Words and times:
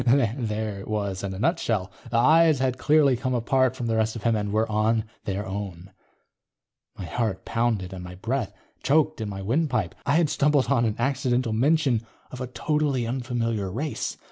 _There 0.35 0.79
it 0.79 0.87
was 0.87 1.21
in 1.23 1.31
a 1.35 1.37
nutshell. 1.37 1.91
The 2.09 2.17
eyes 2.17 2.57
had 2.57 2.79
clearly 2.79 3.15
come 3.15 3.35
apart 3.35 3.75
from 3.75 3.85
the 3.85 3.95
rest 3.95 4.15
of 4.15 4.23
him 4.23 4.35
and 4.35 4.51
were 4.51 4.67
on 4.67 5.03
their 5.25 5.45
own. 5.45 5.91
My 6.97 7.05
heart 7.05 7.45
pounded 7.45 7.93
and 7.93 8.03
my 8.03 8.15
breath 8.15 8.51
choked 8.81 9.21
in 9.21 9.29
my 9.29 9.43
windpipe. 9.43 9.93
I 10.03 10.15
had 10.15 10.31
stumbled 10.31 10.69
on 10.71 10.85
an 10.85 10.95
accidental 10.97 11.53
mention 11.53 12.01
of 12.31 12.41
a 12.41 12.47
totally 12.47 13.05
unfamiliar 13.05 13.71
race. 13.71 14.17